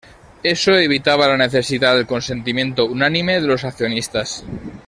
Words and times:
Esto 0.41 0.75
evitaba 0.75 1.27
la 1.27 1.37
necesidad 1.37 1.95
del 1.95 2.07
consentimiento 2.07 2.85
unánime 2.87 3.33
de 3.39 3.45
los 3.45 3.63
accionistas. 3.63 4.43